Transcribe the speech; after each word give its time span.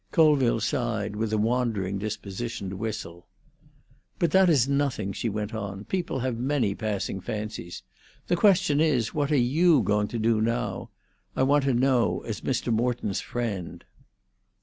Colville 0.11 0.59
sighed, 0.59 1.15
with 1.15 1.31
a 1.31 1.37
wandering 1.37 1.99
disposition 1.99 2.71
to 2.71 2.75
whistle. 2.75 3.27
"But 4.17 4.31
that 4.31 4.49
is 4.49 4.67
nothing," 4.67 5.13
she 5.13 5.29
went 5.29 5.53
on. 5.53 5.85
"People 5.85 6.21
have 6.21 6.39
many 6.39 6.73
passing 6.73 7.21
fancies. 7.21 7.83
The 8.25 8.35
question 8.35 8.81
is, 8.81 9.13
what 9.13 9.31
are 9.31 9.37
you 9.59 9.83
going 9.83 10.07
to 10.07 10.17
do 10.17 10.41
now? 10.41 10.89
I 11.35 11.43
want 11.43 11.65
to 11.65 11.73
know, 11.75 12.21
as 12.21 12.41
Mr. 12.41 12.73
Morton's 12.73 13.21
friend." 13.21 13.85